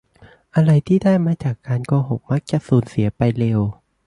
[0.55, 3.59] อะไรที่ได้มาจากการโกหกมักจะสูญเสียไปเร็ว